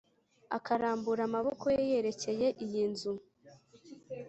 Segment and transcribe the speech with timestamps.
[0.57, 3.13] akarambura amaboko ye yerekeye iyi nzu